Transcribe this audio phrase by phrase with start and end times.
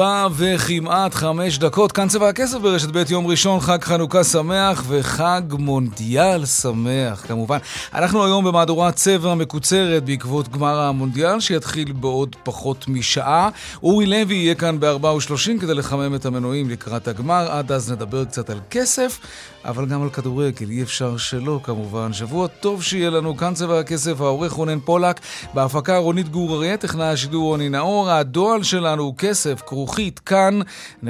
[0.00, 5.42] ארבע וכמעט חמש דקות, כאן צבע הכסף ברשת ב' יום ראשון, חג חנוכה שמח וחג
[5.50, 7.58] מונדיאל שמח כמובן.
[7.94, 13.48] אנחנו היום במהדורת צבע מקוצרת בעקבות גמר המונדיאל שיתחיל בעוד פחות משעה.
[13.82, 18.24] אורי לוי יהיה כאן בארבע ושלושים כדי לחמם את המנועים לקראת הגמר, עד אז נדבר
[18.24, 19.18] קצת על כסף.
[19.66, 22.12] אבל גם על כדורגל, אי אפשר שלא כמובן.
[22.12, 25.20] שבוע טוב שיהיה לנו, כאן צבע הכסף, העורך רונן פולק,
[25.54, 31.02] בהפקה רונית גור אריה, טכנאי השידור רוני נאור, הדואל שלנו הוא כסף, כרוכית, כאן.org.il.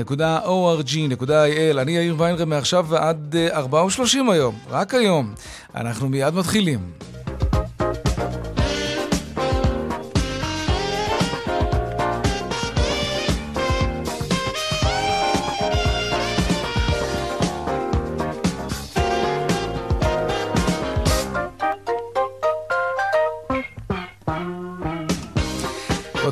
[1.79, 5.35] אני יאיר ויינרם מעכשיו ועד 4 אה, ו-30 היום, רק היום.
[5.75, 6.81] אנחנו מיד מתחילים.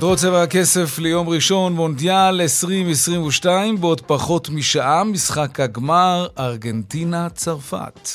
[0.04, 8.10] כותרות צבע הכסף ליום ראשון, מונדיאל 2022, בעוד פחות משעה, משחק הגמר, ארגנטינה-צרפת.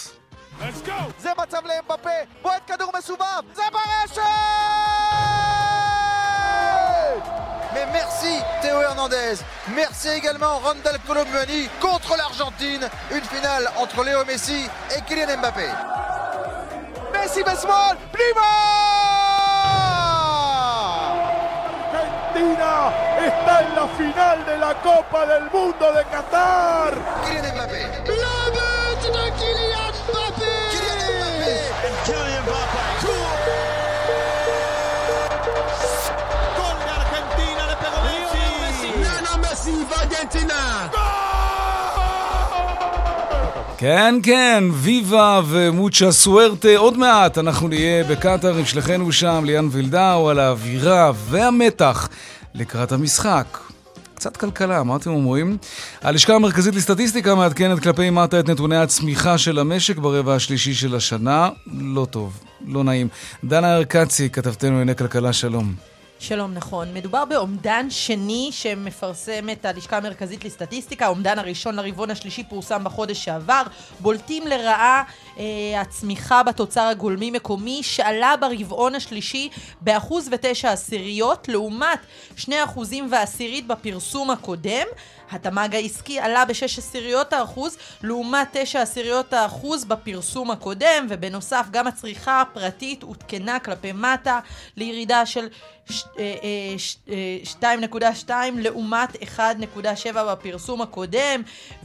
[1.19, 2.11] זה מצב לאמבפה,
[2.42, 4.20] בועט כדור מסובב, זה ברשת!
[7.75, 9.36] Mais merci Théo Hernandez,
[9.75, 12.84] merci également Randall Colomboigny contre l'Argentine,
[13.17, 14.61] une finale entre Léo Messi
[14.94, 15.69] et Kylian Mbappé.
[17.12, 18.97] Messi baseball, Plima
[23.30, 26.92] está en la final de la Copa del Mundo de Qatar.
[27.26, 27.82] Kylian Mbappé.
[28.08, 30.54] De Kylian Mbappé.
[30.73, 32.82] Kylian Kylian Mbappé.
[36.58, 38.88] Gol de Argentina de Pedro Messi.
[39.04, 40.61] Lionel Messi va Argentina.
[43.82, 46.76] כן, כן, ויבה ומוצ'ה סוארטה.
[46.78, 52.10] עוד מעט אנחנו נהיה בקטאר עם שליחנו שם, ליאן וילדאו, על האווירה והמתח
[52.54, 53.58] לקראת המשחק.
[54.15, 55.58] קצת כלכלה, מה אתם אומרים?
[56.02, 61.49] הלשכה המרכזית לסטטיסטיקה מעדכנת כלפי מטה את נתוני הצמיחה של המשק ברבע השלישי של השנה.
[61.73, 63.08] לא טוב, לא נעים.
[63.43, 65.73] דנה ארקצי, כתבתנו לענייני כלכלה, שלום.
[66.21, 66.93] שלום, נכון.
[66.93, 71.05] מדובר באומדן שני שמפרסמת הלשכה המרכזית לסטטיסטיקה.
[71.05, 73.63] האומדן הראשון לרבעון השלישי פורסם בחודש שעבר.
[73.99, 75.03] בולטים לרעה
[75.37, 79.49] אה, הצמיחה בתוצר הגולמי מקומי, שעלה ברבעון השלישי
[79.81, 81.99] באחוז ותשע עשיריות, לעומת
[82.36, 84.86] שני אחוזים ועשירית בפרסום הקודם.
[85.31, 92.41] התמ"ג העסקי עלה בשש עשיריות האחוז, לעומת תשע עשיריות האחוז בפרסום הקודם, ובנוסף גם הצריכה
[92.41, 94.39] הפרטית עודכנה כלפי מטה
[94.77, 95.47] לירידה של
[95.89, 99.39] 2.2 לעומת 1.7
[100.14, 101.42] בפרסום הקודם,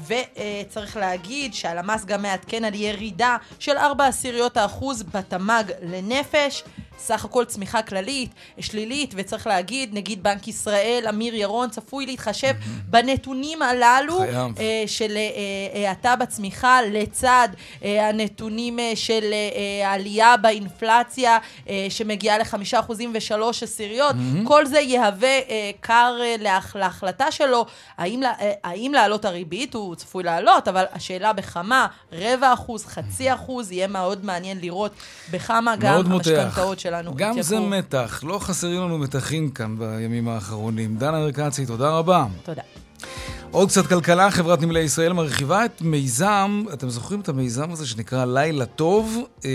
[0.06, 6.62] וצריך להגיד שהלמ"ס גם מעדכן על ירידה של 4 עשיריות האחוז בתמ"ג לנפש.
[6.98, 12.54] סך הכל צמיחה כללית, שלילית, וצריך להגיד, נגיד בנק ישראל, אמיר ירון, צפוי להתחשב
[12.90, 14.58] בנתונים הללו חייב.
[14.58, 17.48] אה, של אה, האטה בצמיחה, לצד
[17.84, 21.38] אה, הנתונים אה, של אה, העלייה באינפלציה,
[21.68, 24.16] אה, שמגיעה לחמישה אחוזים ושלוש עשיריות.
[24.44, 27.66] כל זה יהווה אה, כר אה, להח, להחלטה שלו,
[27.98, 33.72] האם, אה, האם להעלות הריבית, הוא צפוי לעלות, אבל השאלה בכמה, רבע אחוז, חצי אחוז,
[33.72, 34.92] יהיה מאוד מעניין לראות
[35.30, 35.94] בכמה גם.
[35.94, 37.78] המשכנתאות שלנו גם זה התייקרו.
[37.78, 40.96] מתח, לא חסרים לנו מתחים כאן בימים האחרונים.
[40.96, 42.26] דנה ארקצי, תודה רבה.
[42.42, 42.62] תודה.
[43.50, 48.24] עוד קצת כלכלה, חברת נמלי ישראל מרחיבה את מיזם, אתם זוכרים את המיזם הזה שנקרא
[48.24, 49.18] לילה טוב?
[49.44, 49.50] אה,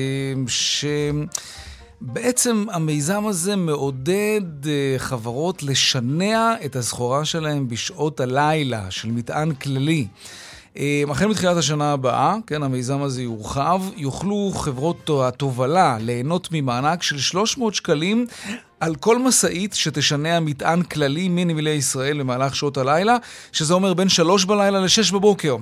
[2.02, 10.08] שבעצם המיזם הזה מעודד אה, חברות לשנע את הסחורה שלהם בשעות הלילה של מטען כללי.
[10.78, 17.18] אה, החל מתחילת השנה הבאה, כן, המיזם הזה יורחב, יוכלו חברות התובלה ליהנות ממענק של
[17.18, 18.26] 300 שקלים
[18.80, 23.18] על כל משאית שתשנע מטען כללי מנמלי ישראל במהלך שעות הלילה,
[23.52, 25.56] שזה אומר בין 3 בלילה ל-6 בבוקר.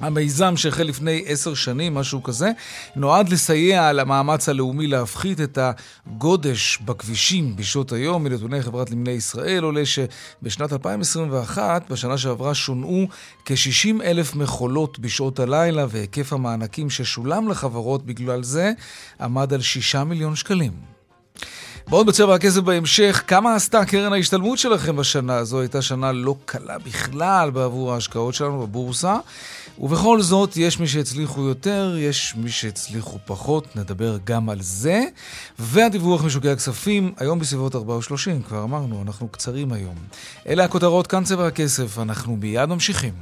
[0.00, 2.50] המיזם שהחל לפני עשר שנים, משהו כזה,
[2.96, 5.58] נועד לסייע למאמץ הלאומי להפחית את
[6.06, 8.24] הגודש בכבישים בשעות היום.
[8.24, 13.06] מנתוני חברת נמלי ישראל עולה שבשנת 2021, בשנה שעברה, שונעו
[13.44, 18.72] כ-60 אלף מכולות בשעות הלילה, והיקף המענקים ששולם לחברות בגלל זה
[19.20, 20.72] עמד על 6 מיליון שקלים.
[21.88, 25.60] מאוד בצבע הכסף בהמשך, כמה עשתה קרן ההשתלמות שלכם בשנה הזו?
[25.60, 29.16] הייתה שנה לא קלה בכלל בעבור ההשקעות שלנו בבורסה.
[29.78, 35.04] ובכל זאת, יש מי שהצליחו יותר, יש מי שהצליחו פחות, נדבר גם על זה.
[35.58, 39.96] והדיווח משוקי הכספים, היום בסביבות 4 או 30, כבר אמרנו, אנחנו קצרים היום.
[40.48, 43.12] אלה הכותרות, כאן צבע הכסף, אנחנו מיד ממשיכים.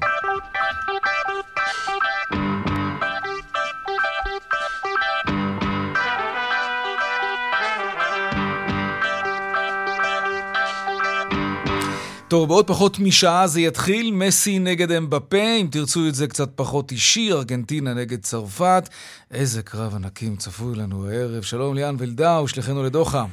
[12.29, 16.93] טוב, בעוד פחות משעה זה יתחיל, מסי נגד אמבפה, אם תרצו את זה קצת פחות
[16.93, 18.89] אישי, ארגנטינה נגד צרפת.
[19.31, 21.43] איזה קרב ענקים צפוי לנו הערב.
[21.43, 23.25] שלום ליאן וילדאו, שלחנו לדוחה.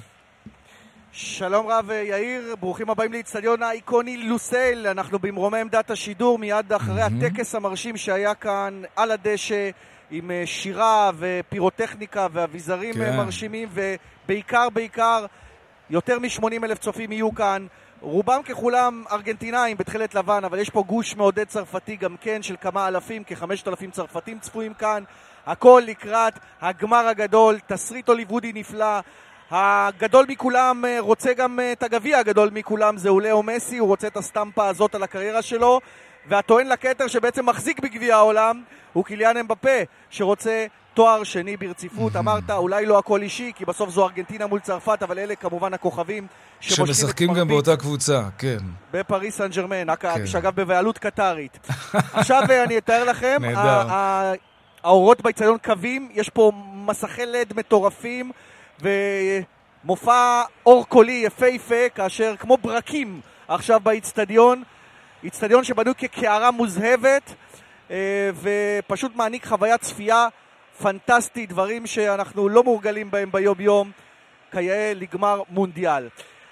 [1.12, 4.88] שלום רב יאיר, ברוכים הבאים לאיצטדיון האיקוני לוסל.
[4.88, 7.26] אנחנו במרומי עמדת השידור מיד אחרי mm-hmm.
[7.26, 9.70] הטקס המרשים שהיה כאן על הדשא
[10.12, 13.18] עם אה, שירה ופירוטכניקה ואביזרים כן.
[13.18, 15.26] מרשימים ובעיקר, בעיקר,
[15.90, 17.68] יותר מ-80 אלף צופים יהיו כאן.
[18.02, 22.88] רובם ככולם ארגנטינאים בתכלת לבן, אבל יש פה גוש מעודד צרפתי גם כן של כמה
[22.88, 25.04] אלפים, כחמשת אלפים צרפתים צפויים כאן.
[25.46, 29.00] הכל לקראת הגמר הגדול, תסריט הוליוודי נפלא.
[29.52, 34.08] הגדול מכולם אה, רוצה גם אה, את הגביע הגדול מכולם, זהו לאו מסי, הוא רוצה
[34.08, 35.80] את הסטמפה הזאת על הקריירה שלו.
[36.28, 38.64] והטוען לכתר שבעצם מחזיק בגביע העולם
[38.94, 39.78] הוא קיליאן אמבפה,
[40.10, 42.16] שרוצה תואר שני ברציפות.
[42.16, 46.28] אמרת, אולי לא הכל אישי, כי בסוף זו ארגנטינה מול צרפת, אבל אלה כמובן הכוכבים
[46.60, 48.58] שמשחקים גם באותה קבוצה, כן.
[48.94, 50.28] בפריס סן ג'רמן, כן.
[50.28, 51.60] שאגב בבעלות קטרית.
[52.14, 53.38] עכשיו אה, אני אתאר לכם,
[54.84, 58.32] האורות באיצטדיון קווים, יש פה מסכי לד מטורפים,
[58.82, 64.64] ומופע אור קולי יפהפה, כאשר כמו ברקים עכשיו באיצטדיון,
[65.24, 67.34] איצטדיון שבנוי כקערה מוזהבת,
[67.92, 70.28] אה, ופשוט מעניק חוויית צפייה
[70.82, 73.92] פנטסטית, דברים שאנחנו לא מורגלים בהם ביום-יום,
[74.52, 76.08] כיאה לגמר מונדיאל.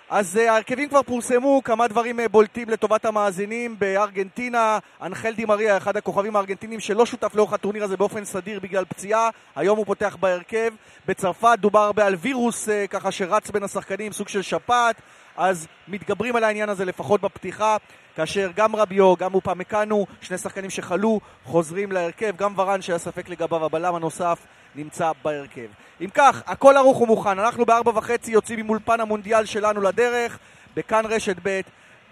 [0.09, 3.79] אז uh, ההרכבים כבר פורסמו, כמה דברים uh, בולטים לטובת המאזינים.
[3.79, 8.85] בארגנטינה, אנחל די מריה, אחד הכוכבים הארגנטינים שלא שותף לאורך הטורניר הזה באופן סדיר בגלל
[8.85, 10.73] פציעה, היום הוא פותח בהרכב.
[11.05, 15.01] בצרפת דובר הרבה על וירוס uh, ככה שרץ בין השחקנים, סוג של שפעת,
[15.39, 17.77] אז מתגברים על העניין הזה לפחות בפתיחה.
[18.15, 23.65] כאשר גם רביו, גם אופמקאנו, שני שחקנים שחלו, חוזרים להרכב, גם ורן שהיה ספק לגביו,
[23.65, 24.39] הבלם הנוסף
[24.75, 25.67] נמצא בהרכב.
[26.01, 30.39] אם כך, הכל ערוך ומוכן, אנחנו בארבע וחצי יוצאים עם אולפן המונדיאל שלנו לדרך,
[30.75, 31.61] בכאן רשת ב',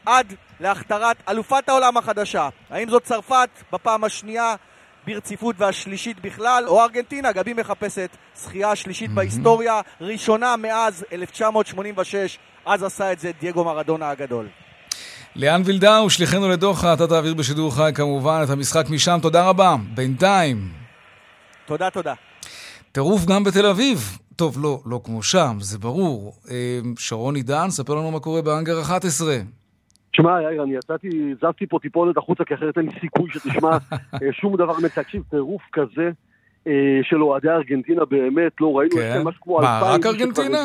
[0.05, 2.49] עד להכתרת אלופת העולם החדשה.
[2.69, 4.55] האם זאת צרפת בפעם השנייה
[5.07, 9.15] ברציפות והשלישית בכלל, או ארגנטינה, היא מחפשת זכייה שלישית mm-hmm.
[9.15, 14.47] בהיסטוריה, ראשונה מאז 1986, אז עשה את זה דייגו מרדונה הגדול.
[15.35, 19.75] ליאן וילדאו, שליחנו לדוחה, אתה תעביר בשידור חי כמובן את המשחק משם, תודה רבה.
[19.95, 20.57] בינתיים.
[21.65, 22.13] תודה, תודה.
[22.91, 24.17] טירוף גם בתל אביב.
[24.35, 26.33] טוב, לא, לא כמו שם, זה ברור.
[26.51, 29.35] אה, שרון עידן, ספר לנו מה קורה באנגר 11.
[30.11, 33.71] תשמע, יאיר, אני יצאתי, זזתי פה טיפונת החוצה, כי אחרת אין לי סיכוי שתשמע
[34.21, 36.09] אה, שום דבר תקשיב, טירוף כזה
[36.67, 39.21] אה, של אוהדי ארגנטינה באמת, לא ראינו כן.
[39.23, 39.81] משהו כמו אלפיים.
[39.81, 40.63] מה, רק ארגנטינה?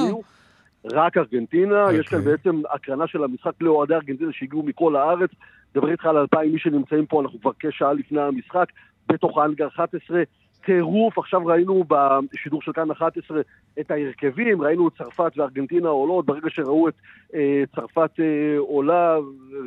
[0.85, 1.93] רק ארגנטינה, okay.
[1.93, 2.33] יש כאן אוקיי.
[2.33, 5.31] בעצם הקרנה של המשחק לאוהדי ארגנטינה שהגיעו מכל הארץ.
[5.75, 8.67] דבר איתך על אלפיים איש שנמצאים פה, אנחנו כבר כשעה לפני המשחק,
[9.09, 10.23] בתוך האנגר 11.
[10.65, 13.41] טירוף, עכשיו ראינו בשידור של כאן 11
[13.81, 16.95] את ההרכבים, ראינו את צרפת וארגנטינה עולות, ברגע שראו את
[17.35, 19.17] אה, צרפת אה, עולה,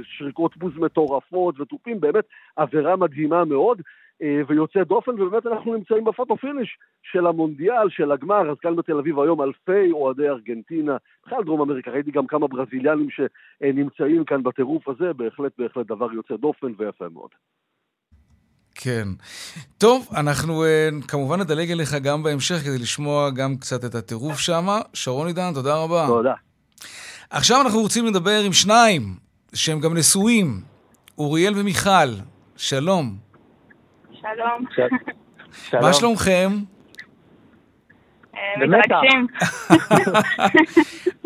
[0.03, 3.81] שריקות בוז מטורפות ותופים, באמת אווירה מדהימה מאוד.
[4.21, 6.77] אה, ויוצא דופן, ובאמת אנחנו נמצאים ב photo finish
[7.11, 11.91] של המונדיאל, של הגמר, אז כאן בתל אביב היום אלפי אוהדי ארגנטינה, בכלל דרום אמריקה,
[11.91, 17.29] ראיתי גם כמה ברזיליאנים שנמצאים כאן בטירוף הזה, בהחלט בהחלט דבר יוצא דופן ויפה מאוד.
[18.75, 19.07] כן.
[19.77, 24.67] טוב, אנחנו uh, כמובן נדלג אליך גם בהמשך כדי לשמוע גם קצת את הטירוף שם.
[24.93, 26.05] שרון עידן, תודה רבה.
[26.07, 26.33] תודה.
[27.29, 29.01] עכשיו אנחנו רוצים לדבר עם שניים
[29.53, 30.61] שהם גם נשואים,
[31.17, 32.09] אוריאל ומיכל.
[32.57, 33.17] שלום.
[34.33, 34.65] שלום.
[35.81, 36.51] מה שלומכם?
[38.35, 39.27] אה, מתרגשים.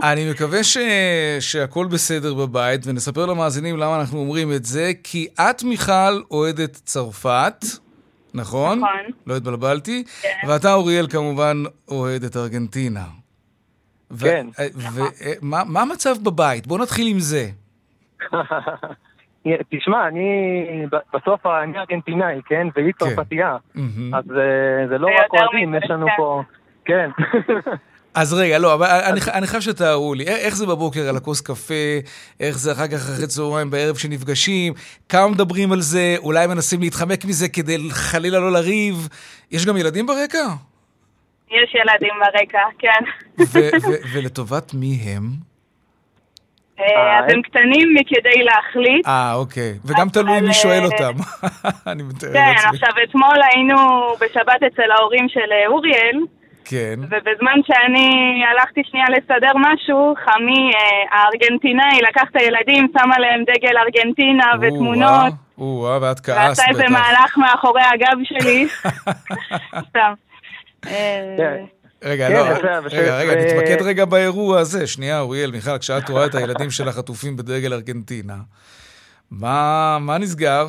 [0.11, 0.77] אני מקווה ש...
[1.39, 7.65] שהכל בסדר בבית, ונספר למאזינים למה אנחנו אומרים את זה, כי את, מיכל, אוהדת צרפת,
[8.33, 8.79] נכון?
[8.79, 9.11] נכון.
[9.27, 10.03] לא התבלבלתי.
[10.21, 10.47] כן.
[10.47, 13.05] ואתה, אוריאל, כמובן אוהד את ארגנטינה.
[14.19, 14.47] כן.
[15.41, 16.67] ומה המצב בבית?
[16.67, 17.49] בואו נתחיל עם זה.
[19.69, 22.67] תשמע, אני בסוף אני ארגנטינאי, כן?
[22.75, 23.05] והיא כן.
[23.05, 23.57] צרפתייה.
[24.13, 26.07] אז אה, זה לא רק אוהדים, יש לנו.
[26.17, 26.41] פה...
[26.85, 27.09] כן.
[28.13, 31.73] אז רגע, לא, אבל אני, אני חייב שתארו לי, איך זה בבוקר על הכוס קפה,
[32.39, 34.73] איך זה אחר כך אחרי צהריים בערב שנפגשים,
[35.09, 39.07] כמה מדברים על זה, אולי מנסים להתחמק מזה כדי חלילה לא לריב.
[39.51, 40.47] יש גם ילדים ברקע?
[41.51, 43.03] יש ילדים ברקע, כן.
[43.39, 45.48] ו- ו- ולטובת מי הם?
[46.79, 49.07] אה, אז הם קטנים מכדי להחליט.
[49.07, 49.73] אה, אוקיי.
[49.85, 51.13] וגם תלוי מי אה, שואל אותם.
[51.91, 52.69] אני מתאר כן, לעצמי.
[52.69, 53.77] עכשיו אתמול היינו
[54.21, 56.19] בשבת אצל ההורים של אה, אוריאל,
[56.65, 56.99] כן.
[57.01, 63.77] ובזמן שאני הלכתי שנייה לסדר משהו, חמי אה, הארגנטינאי לקח את הילדים, שם עליהם דגל
[63.77, 66.83] ארגנטינה ותמונות, או-אה, ואת כעסת ועשה איזה.
[66.89, 68.67] מהלך מאחורי הגב שלי.
[69.89, 70.13] סתם.
[72.03, 72.39] רגע, כן, לא,
[72.91, 74.87] רגע, רגע, נתמקד רגע באירוע הזה.
[74.87, 78.35] שנייה, אוריאל, מיכל, כשאת רואה את הילדים של החטופים בדגל ארגנטינה,
[79.31, 80.67] מה מה נסגר?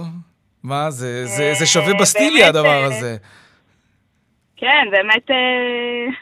[0.62, 3.16] מה, זה- זה זה שווה אה, בסטיליה הדבר אה, הזה.
[4.56, 6.12] כן, באמת, אה,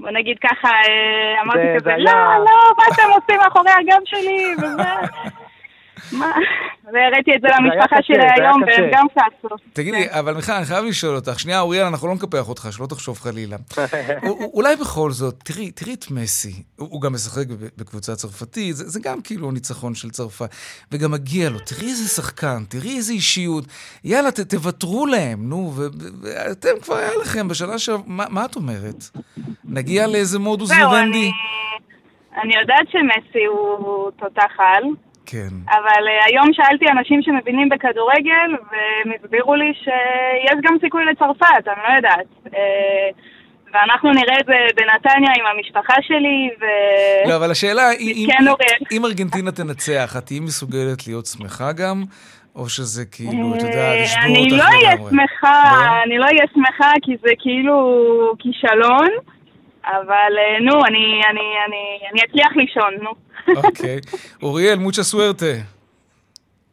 [0.00, 0.68] בוא נגיד ככה,
[1.44, 2.12] אמרתי זה- כזה, זה לא,
[2.44, 4.82] לא, מה אתם עושים מאחורי הגב שלי, וזה...
[6.12, 6.32] מה?
[6.92, 8.62] והראיתי את זה למשפחה שלי היום.
[8.66, 9.54] והם גם כעסו.
[9.72, 11.40] תגידי, אבל מיכל, אני חייב לשאול אותך.
[11.40, 13.56] שנייה, אוריאל, אנחנו לא נקפח אותך, שלא תחשוב חלילה.
[14.54, 16.62] אולי בכל זאת, תראי, תראי את מסי.
[16.76, 17.44] הוא גם משחק
[17.78, 20.48] בקבוצה צרפתית, זה, זה גם כאילו ניצחון של צרפת.
[20.92, 23.64] וגם מגיע לו, תראי איזה שחקן, תראי איזה אישיות.
[24.04, 27.90] יאללה, תוותרו להם, נו, ואתם כבר היה לכם בשנה ש...
[28.06, 29.04] מה, את אומרת?
[29.64, 31.18] נגיע לאיזה מודוס ויוונדי?
[31.18, 31.30] אני...
[32.42, 34.84] אני יודעת שמסי הוא תותח על,
[35.32, 35.52] כן.
[35.66, 41.82] אבל אה, היום שאלתי אנשים שמבינים בכדורגל, והם הסבירו לי שיש גם סיכוי לצרפת, אני
[41.88, 42.26] לא יודעת.
[42.54, 43.08] אה,
[43.72, 46.64] ואנחנו נראה את זה בנתניה עם המשפחה שלי, ו...
[47.28, 48.78] לא, אבל השאלה היא, אם, כן, אוריאל.
[48.92, 52.02] אם ארגנטינה תנצח, את תהיי מסוגלת להיות שמחה גם?
[52.56, 55.10] או שזה כאילו, את יודעת, אני אותך לא אהיה לגמרי?
[55.10, 56.02] שמחה, לא?
[56.04, 57.76] אני לא אהיה שמחה כי זה כאילו
[58.38, 59.08] כישלון,
[59.84, 63.10] אבל אה, נו, אני, אני, אני, אני אצליח לישון, נו.
[63.56, 63.98] אוקיי.
[64.42, 65.46] אוריאל, מוצ'ה סוארטה.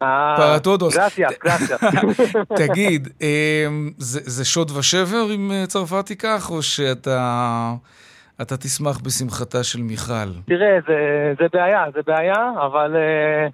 [0.01, 0.97] אה, פרטודוס.
[0.97, 1.81] גרסיאס, גרסיאס.
[2.67, 7.71] תגיד, אמ, זה זה שוד ושבר אם אה, צרפת תיקח, או שאתה
[8.41, 10.31] אתה תשמח בשמחתה של מיכל?
[10.45, 10.97] תראה, זה,
[11.39, 12.95] זה בעיה, זה בעיה, אבל...
[12.95, 13.47] אה,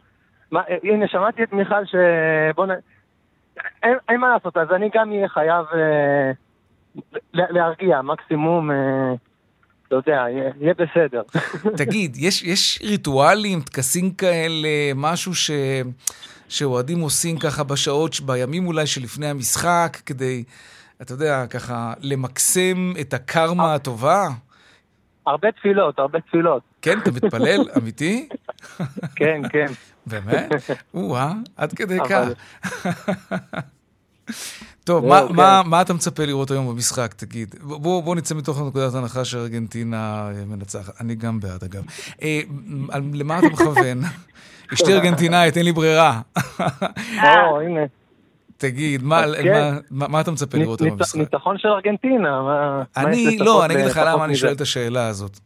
[0.52, 1.96] מה, אה, הנה, שמעתי את מיכל ש...
[2.56, 2.70] בוא נ...
[3.84, 6.32] אין, אין מה לעשות, אז אני גם אהיה חייב אה,
[7.34, 9.14] לה- להרגיע, מקסימום, אה,
[9.88, 10.26] אתה יודע,
[10.62, 11.22] יהיה, בסדר.
[11.84, 15.52] תגיד, יש, יש ריטואלים, טקסים כאלה, משהו ש...
[16.50, 20.44] שאוהדים עושים ככה בשעות, בימים אולי שלפני המשחק, כדי,
[21.02, 24.28] אתה יודע, ככה למקסם את הקרמה הטובה?
[25.28, 26.64] הרבה תפילות, הרבה תפילות.
[26.82, 27.70] כן, אתה מתפלל?
[27.78, 28.30] אמיתי?
[29.16, 29.66] כן, כן.
[30.06, 30.50] באמת?
[30.94, 32.28] או-אה, עד כדי כך.
[34.84, 35.36] טוב, מה, כן.
[35.36, 37.56] מה, מה אתה מצפה לראות היום במשחק, תגיד?
[37.62, 41.02] בוא, בוא נצא מתוך נקודת הנחה שארגנטינה אה, מנצחת.
[41.02, 41.84] אני גם בעד, אגב.
[42.22, 42.42] אה,
[43.14, 44.02] למה אתה מכוון?
[44.74, 46.22] אשתי ארגנטינאית, אין לי ברירה.
[47.24, 47.82] או, הנה.
[48.58, 49.52] תגיד, מה, כן.
[49.52, 51.16] מה, מה, מה אתה מצפה לראות היום במשחק?
[51.16, 54.36] ניצחון של ארגנטינה, מה אני, לא, אני אגיד לך למה אני?
[54.36, 55.40] שואל את השאלה הזאת.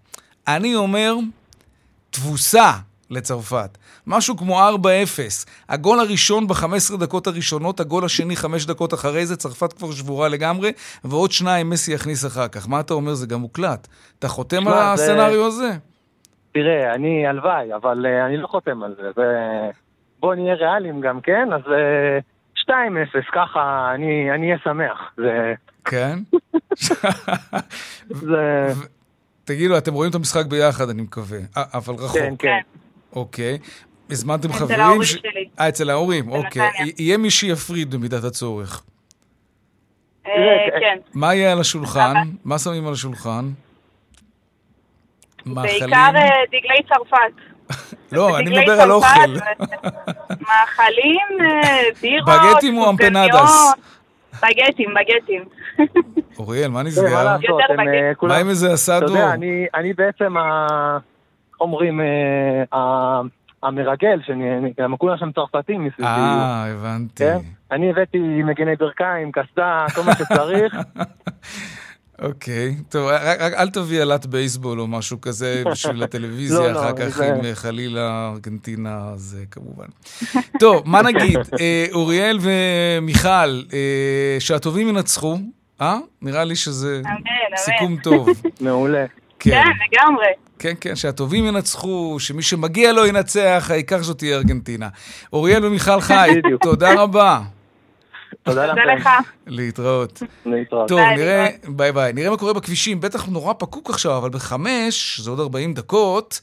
[0.48, 1.16] אני אומר,
[2.10, 2.72] תבוסה
[3.10, 3.78] לצרפת.
[4.08, 4.64] משהו כמו 4-0.
[5.70, 6.66] הגול הראשון ב-15
[7.00, 10.72] דקות הראשונות, הגול השני 5 דקות אחרי זה, צרפת כבר שבורה לגמרי,
[11.04, 12.70] ועוד שניים מסי יכניס אחר כך.
[12.70, 13.14] מה אתה אומר?
[13.14, 13.88] זה גם מוקלט.
[14.20, 15.70] אתה חותם על שמע, זה- הסצנריו הזה?
[16.54, 19.10] תראה, אני הלוואי, אבל אה, אני לא חותם על זה.
[19.18, 19.70] ו-
[20.20, 21.50] בוא נהיה ריאליים גם, כן?
[21.54, 22.20] אז אה,
[22.62, 22.72] 2-0,
[23.36, 24.98] ככה אני אני אהיה שמח.
[25.18, 25.54] זה...
[25.86, 26.20] כן?
[28.10, 28.68] זה...
[29.44, 31.40] תגידו, אתם רואים את המשחק ביחד, אני מקווה.
[31.58, 32.18] אה, אבל רחוק.
[32.18, 32.60] כן, כן.
[33.16, 33.58] אוקיי.
[34.10, 34.80] הזמנתם אצל חברים?
[34.80, 35.50] ההורים ש- שלי.
[35.60, 36.70] אה, אצל ההורים, אוקיי.
[36.98, 38.84] יהיה מי שיפריד במידת הצורך.
[40.28, 40.32] אה,
[40.80, 40.98] כן.
[41.14, 42.14] מה יהיה על השולחן?
[42.46, 43.50] מה שמים על השולחן?
[45.46, 45.80] מאכלים?
[45.80, 47.34] בעיקר אה, דגלי צרפת.
[48.12, 49.08] לא, אני מדבר על אוכל.
[49.36, 49.64] ו-
[50.30, 53.74] מאכלים, אה, בירות, בגטים או אמפנדס?
[54.44, 55.44] בגטים, בגטים.
[56.40, 57.24] אוריאל, מה נסגר?
[57.24, 58.18] לעשות, יותר הם אה, בגט.
[58.18, 58.32] כולם...
[58.34, 59.06] מה עם איזה אתה אסדו?
[59.06, 60.68] יודע, אני, אני בעצם, ה...
[61.62, 62.02] אומרים,
[62.74, 63.22] אה.
[63.64, 64.44] המרגל, שאני,
[64.80, 66.08] גם כולם שם צרפתים מסביבי.
[66.10, 67.24] אה, הבנתי.
[67.24, 67.38] כן?
[67.72, 70.76] אני הבאתי מגני ברכיים, קסדה, כל מה שצריך.
[72.22, 76.80] אוקיי, טוב, רק, רק אל תביא עלת בייסבול או משהו כזה בשביל הטלוויזיה, לא, לא,
[76.80, 79.86] אחר כך זה- אם אה, חלילה ארגנטינה, אז אה, כמובן.
[80.60, 81.38] טוב, מה נגיד?
[81.60, 85.38] אה, אוריאל ומיכל, אה, שהטובים ינצחו,
[85.82, 85.98] אה?
[86.22, 87.02] נראה לי שזה.
[87.56, 88.28] סיכום טוב.
[88.62, 89.06] מעולה.
[89.40, 90.26] כן, לגמרי.
[90.60, 94.90] כן, כן, שהטובים ינצחו, שמי שמגיע לו ינצח, העיקר שזאת תהיה ארגנטינה.
[95.34, 96.30] אוריאל ומיכל חי,
[96.62, 97.42] תודה רבה.
[98.44, 98.74] תודה.
[98.74, 99.10] לך.
[99.48, 100.24] להתראות.
[100.46, 100.88] להתראות.
[100.88, 102.14] טוב, ביי, נראה, ביי ביי.
[102.14, 103.02] נראה מה קורה בכבישים.
[103.02, 106.42] בטח נורא פקוק עכשיו, אבל בחמש, זה עוד 40 דקות,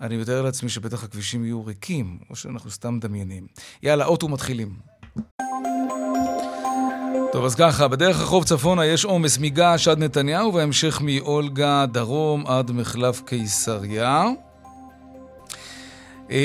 [0.00, 3.46] אני מתאר לעצמי שבטח הכבישים יהיו ריקים, או שאנחנו סתם מדמיינים.
[3.82, 4.68] יאללה, אוטו מתחילים.
[7.32, 12.70] טוב, אז ככה, בדרך החוף צפונה יש עומס מגעש עד נתניהו, והמשך מאולגה דרום עד
[12.70, 14.24] מחלף קיסריה.
[16.30, 16.36] אמ,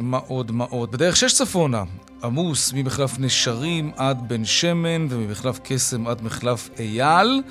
[0.00, 0.92] מה עוד, מה עוד?
[0.92, 1.82] בדרך שש צפונה,
[2.24, 7.42] עמוס ממחלף נשרים עד בן שמן וממחלף קסם עד מחלף אייל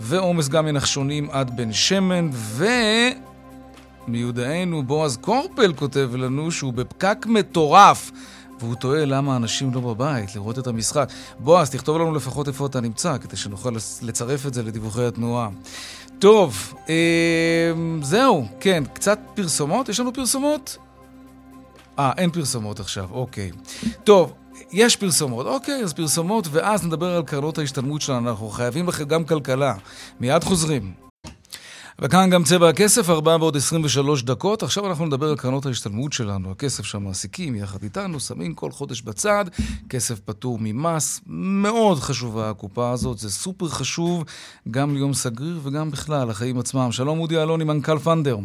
[0.00, 2.30] ועומס גם מנחשונים עד בן שמן
[4.08, 8.10] ומיודענו בועז קורפל כותב לנו שהוא בפקק מטורף
[8.60, 11.08] והוא תוהה למה אנשים לא בבית לראות את המשחק.
[11.38, 15.48] בועז, תכתוב לנו לפחות איפה אתה נמצא כדי שנוכל לצרף את זה לדיווחי התנועה.
[16.18, 19.88] טוב, אה, זהו, כן, קצת פרסומות?
[19.88, 20.76] יש לנו פרסומות?
[21.98, 23.50] אה, אין פרסומות עכשיו, אוקיי.
[24.04, 24.32] טוב,
[24.72, 28.30] יש פרסומות, אוקיי, אז פרסומות, ואז נדבר על קרנות ההשתלמות שלנו.
[28.30, 29.74] אנחנו חייבים לכם גם כלכלה.
[30.20, 31.03] מיד חוזרים.
[31.98, 34.62] וכאן גם צבע הכסף, 4 ועוד 23 דקות.
[34.62, 39.44] עכשיו אנחנו נדבר על קרנות ההשתלמות שלנו, הכסף שהמעסיקים יחד איתנו שמים כל חודש בצד,
[39.88, 44.24] כסף פטור ממס, מאוד חשובה הקופה הזאת, זה סופר חשוב
[44.70, 46.92] גם ליום סגריר וגם בכלל, לחיים עצמם.
[46.92, 48.36] שלום אודי אלוני, מנכ"ל פנדר.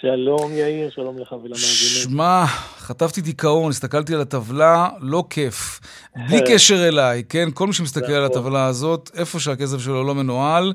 [0.00, 2.12] שלום יאיר, שלום לך ולמאזינים.
[2.12, 2.44] שמע,
[2.76, 5.80] חטפתי דיכאון, הסתכלתי על הטבלה, לא כיף.
[6.16, 7.48] בלי קשר אליי, כן?
[7.54, 8.38] כל מי שמסתכל על נכון.
[8.38, 10.72] הטבלה הזאת, איפה שהכסף שלו לא מנוהל,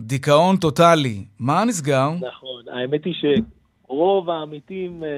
[0.00, 1.24] דיכאון טוטאלי.
[1.38, 2.10] מה נסגר?
[2.10, 5.08] נכון, האמת היא שרוב העמיתים אה,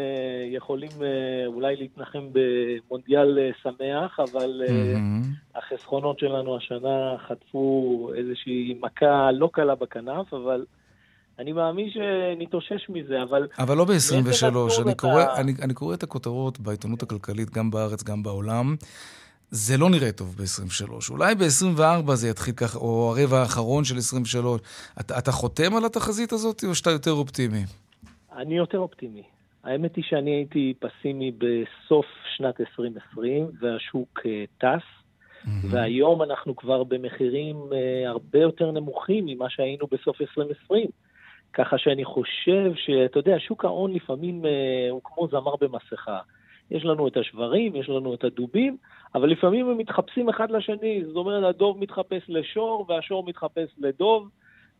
[0.51, 4.99] יכולים אה, אולי להתנחם במונדיאל אה, שמח, אבל אה.
[5.55, 10.65] החסכונות שלנו השנה חטפו איזושהי מכה לא קלה בכנף, אבל
[11.43, 13.93] אני מאמין שנתאושש מזה, אבל אבל לא ב-23.
[14.25, 18.23] מאיזה נתון אני, אתה- קורא, אני, אני קורא את הכותרות בעיתונות הכלכלית, גם בארץ, גם
[18.23, 18.77] בעולם.
[19.51, 21.11] זה לא נראה טוב ב-23.
[21.11, 24.61] אולי ב-24 זה יתחיל ככה, או הרבע האחרון של 23.
[25.01, 27.63] אתה, אתה חותם על התחזית הזאת, או שאתה יותר אופטימי?
[28.37, 29.23] אני יותר אופטימי.
[29.65, 32.07] האמת היא שאני הייתי פסימי בסוף
[32.37, 34.85] שנת 2020, והשוק אה, טס.
[35.71, 40.87] והיום אנחנו כבר במחירים אה, הרבה יותר נמוכים ממה שהיינו בסוף 2020.
[41.53, 46.19] ככה שאני חושב שאתה יודע, שוק ההון לפעמים אה, הוא כמו זמר במסכה.
[46.71, 48.77] יש לנו את השברים, יש לנו את הדובים,
[49.15, 51.05] אבל לפעמים הם מתחפשים אחד לשני.
[51.05, 54.29] זאת אומרת, הדוב מתחפש לשור והשור מתחפש לדוב,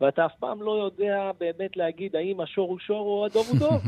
[0.01, 3.81] ואתה אף פעם לא יודע באמת להגיד האם השור הוא שור או הדוב הוא דוב.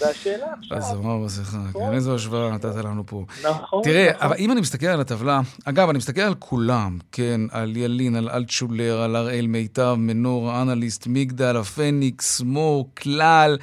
[0.00, 0.76] והשאלה עכשיו...
[0.76, 3.24] אז זמר מסכה, כן, איזו השוואה נתת לנו פה.
[3.44, 4.26] נכון, תראה, נכון.
[4.26, 8.28] אבל אם אני מסתכל על הטבלה, אגב, אני מסתכל על כולם, כן, על ילין, על
[8.28, 13.58] אלטשולר, על הראל מיטב, מנור, אנליסט, מגדל, הפניקס, מור, כלל,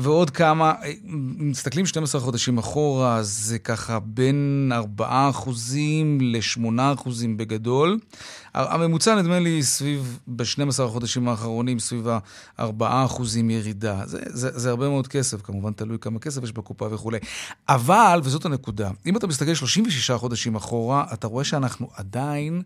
[0.00, 0.74] ועוד כמה.
[0.82, 0.92] אה,
[1.38, 7.98] מסתכלים 12 חודשים אחורה, זה ככה בין 4 אחוזים ל-8 אחוזים בגדול.
[8.54, 14.02] הממוצע נדמה לי סביב, ב-12 החודשים האחרונים, סביב ה-4 אחוזים ירידה.
[14.06, 17.18] זה, זה, זה הרבה מאוד כסף, כמובן תלוי כמה כסף יש בקופה וכולי.
[17.68, 22.62] אבל, וזאת הנקודה, אם אתה מסתכל 36 חודשים אחורה, אתה רואה שאנחנו עדיין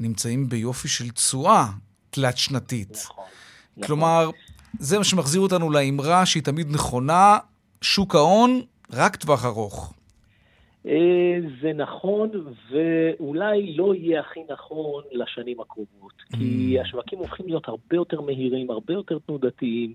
[0.00, 1.66] נמצאים ביופי של תשואה
[2.10, 2.92] תלת-שנתית.
[2.92, 3.24] נכון.
[3.86, 4.30] כלומר,
[4.78, 7.38] זה מה שמחזיר אותנו לאמרה שהיא תמיד נכונה,
[7.82, 8.60] שוק ההון,
[8.92, 9.94] רק טווח ארוך.
[10.86, 12.30] אה, זה נכון,
[12.70, 16.12] ואולי לא יהיה הכי נכון לשנים הקרובות.
[16.38, 16.82] כי Mm.
[16.82, 19.94] השווקים הופכים להיות הרבה יותר מהירים, הרבה יותר תנודתיים,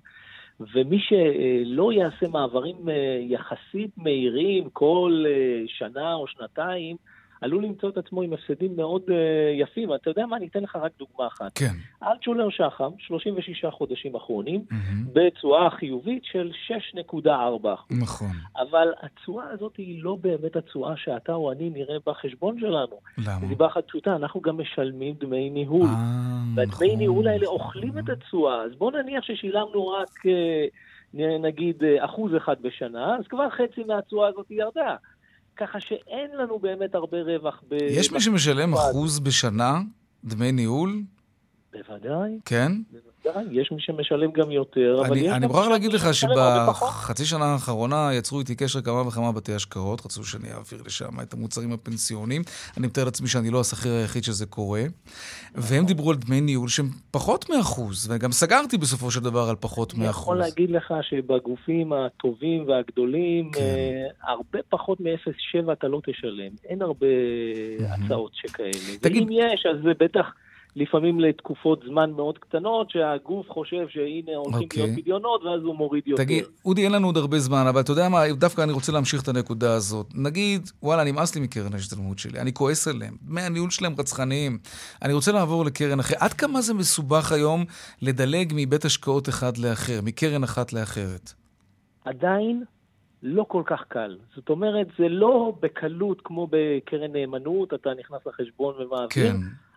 [0.59, 6.95] ומי שלא יעשה מעברים אה, יחסית מהירים כל אה, שנה או שנתיים,
[7.45, 9.15] עלול למצוא את עצמו עם הפסדים מאוד אה,
[9.59, 9.93] יפים.
[9.93, 10.37] אתה יודע מה?
[10.37, 11.57] אני אתן לך רק דוגמה אחת.
[11.57, 11.73] כן.
[12.07, 15.05] אלטשולר שחם, 36 חודשים אחרונים, מהמם.
[15.13, 17.27] בתשואה חיובית של 6.4%.
[18.01, 18.27] נכון.
[18.57, 22.95] אבל התשואה הזאת היא לא באמת התשואה שאתה או אני נראה בחשבון שלנו.
[23.17, 23.39] למה?
[23.45, 25.87] מסיבה אחת פשוטה, אנחנו גם משלמים דמי ניהול.
[25.87, 25.95] אה,
[26.55, 26.97] והדמי נכון.
[26.97, 28.61] ניהול האלה אוכלים את התשואה.
[28.63, 30.25] אז בוא נניח ששילמנו רק,
[31.13, 34.95] נ- נגיד, אה, אחוז אחד בשנה, אז כבר חצי מהתשואה הזאת ירדה.
[35.57, 37.63] ככה שאין לנו באמת הרבה רווח.
[37.69, 39.79] ב- יש מי שמשלם אחוז בשנה
[40.23, 41.01] דמי ניהול?
[41.77, 42.71] בוודאי, כן?
[42.91, 43.45] בוודאי.
[43.51, 46.13] יש מי שמשלם גם יותר, אבל יש אני, אני מוכרח להגיד לך.
[46.13, 51.33] שבחצי שנה האחרונה יצרו איתי קשר כמה וכמה בתי השקעות, רצו שאני אעביר לשם את
[51.33, 52.41] המוצרים הפנסיוניים.
[52.77, 54.81] אני מתאר לעצמי שאני לא השכיר היחיד שזה קורה.
[55.55, 59.93] והם דיברו על דמי ניהול שהם פחות מאחוז, וגם סגרתי בסופו של דבר על פחות
[59.93, 60.49] אני יכול מאחוז.
[60.49, 63.61] להגיד לך שבגופים הטובים והגדולים, כן.
[63.61, 66.51] אה, הרבה פחות מ-0.7 אתה לא תשלם.
[66.65, 67.07] אין הרבה
[67.89, 68.71] הצעות שכאלה.
[69.01, 70.25] תגיד- ואם יש, אז זה בטח
[70.75, 74.63] לפעמים לתקופות זמן מאוד קטנות, שהגוף חושב שהנה הולכים okay.
[74.63, 74.83] אוקיי.
[74.83, 76.23] להיות פדיונות, ואז הוא מוריד יותר.
[76.23, 79.23] תגיד, אודי, אין לנו עוד הרבה זמן, אבל אתה יודע מה, דווקא אני רוצה להמשיך
[79.23, 80.07] את הנקודה הזאת.
[80.15, 84.57] נגיד, וואלה, נמאס לי מקרן ההשתלמות שלי, אני כועס עליהם, דמי הניהול שלהם רצחניים.
[85.01, 86.21] אני רוצה לעבור לקרן אחרת.
[86.21, 87.65] עד כמה זה מסובך היום
[88.01, 91.33] לדלג מבית השקעות אחד לאחר, מקרן אחת לאחרת?
[92.05, 92.63] עדיין
[93.23, 94.17] לא כל כך קל.
[94.35, 99.07] זאת אומרת, זה לא בקלות כמו בקרן נאמנות, אתה נכנס לחשבון ומעביר.
[99.09, 99.35] כן.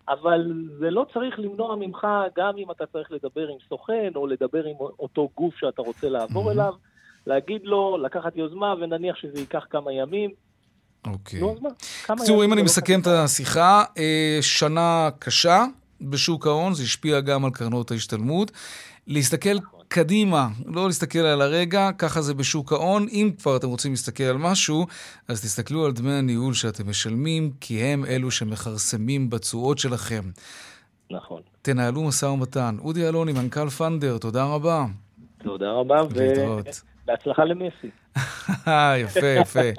[0.09, 4.65] אבל זה לא צריך למנוע ממך, גם אם אתה צריך לדבר עם סוכן, או לדבר
[4.65, 6.75] עם אותו גוף שאתה רוצה לעבור אליו,
[7.27, 10.31] להגיד לו, לקחת יוזמה, ונניח שזה ייקח כמה ימים.
[11.07, 11.41] אוקיי.
[11.41, 11.69] נו, אז מה?
[12.05, 15.65] כמה בקיצור, ימים אם אני לא מסכם את השיחה, אה, שנה קשה
[16.01, 18.53] בשוק ההון, זה השפיע גם על קרנות ההשתלמות.
[19.07, 23.07] להסתכל קדימה, לא להסתכל על הרגע, ככה זה בשוק ההון.
[23.13, 24.87] אם כבר אתם רוצים להסתכל על משהו,
[25.29, 30.23] אז תסתכלו על דמי הניהול שאתם משלמים, כי הם אלו שמכרסמים בתשואות שלכם.
[31.11, 31.43] נכון.
[31.63, 32.77] תנהלו משא ומתן.
[32.81, 34.87] אודי אלוני, מנכ"ל פנדר, תודה רבה.
[35.43, 36.03] תודה רבה.
[36.03, 37.91] ובהצלחה למסי.
[39.05, 39.71] יפה, יפה.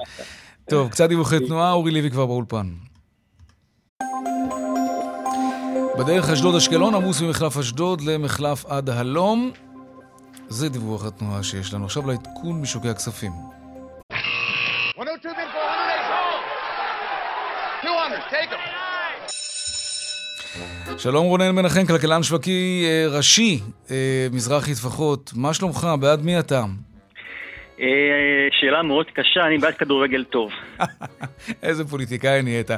[0.70, 2.74] טוב, קצת דיווחי תנועה, אורי לוי כבר באולפן.
[6.00, 9.52] בדרך אשדוד-אשקלון עמוס ממחלף אשדוד למחלף עד הלום.
[10.50, 11.86] זה דיווח התנועה שיש לנו.
[11.86, 13.32] עכשיו לעדכון משוקי הכספים.
[14.98, 15.58] 102 bid for
[17.84, 17.84] 108.
[17.84, 18.80] 200, take them.
[20.98, 23.60] שלום רונן מנחם, כלכלן שווקי אה, ראשי,
[23.92, 25.32] אה, מזרחי טפחות.
[25.36, 25.88] מה שלומך?
[26.00, 26.66] בעד מי אתה?
[27.80, 30.52] אה, שאלה מאוד קשה, אני בעד כדורגל טוב.
[31.64, 32.72] איזה פוליטיקאי נהיית.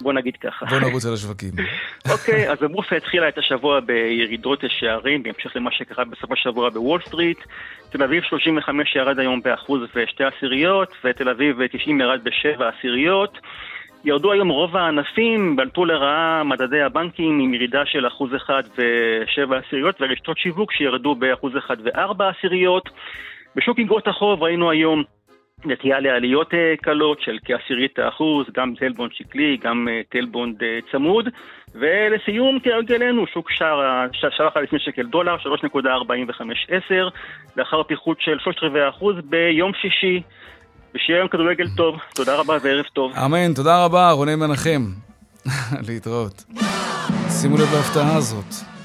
[0.00, 0.66] בוא נגיד ככה.
[0.66, 1.50] בוא נרוץ על השווקים.
[2.12, 7.38] אוקיי, אז הבורסה התחילה את השבוע בירידות שערים, בהמשך למה שקרה בסוף השבוע בוול סטריט.
[7.90, 13.38] תל אביב 35 ירד היום באחוז ושתי עשיריות, ותל אביב 90 ירד בשבע עשיריות.
[14.04, 19.96] ירדו היום רוב הענפים, בלטו לרעה מדדי הבנקים עם ירידה של אחוז אחד ושבע עשיריות,
[20.00, 22.88] ורשתות שיווק שירדו באחוז אחד וארבע עשיריות.
[23.56, 25.02] בשוק אגרות החוב ראינו היום
[25.64, 31.28] נטייה לעליות אה, קלות של כעשירית האחוז, גם טלבונד שקלי, גם אה, טלבונד אה, צמוד.
[31.74, 36.92] ולסיום, כהרגלנו, שוק שער, שער החליפין שקל דולר, 3.4510,
[37.56, 38.82] לאחר פיחות של 3 רבעי
[39.24, 40.22] ביום שישי.
[40.94, 41.96] ושיהיה יום כדורגל טוב.
[42.14, 43.12] תודה רבה וערב טוב.
[43.24, 44.84] אמן, תודה רבה, רונן מנחם.
[45.88, 46.44] להתראות.
[47.40, 48.77] שימו לב להפתעה הזאת.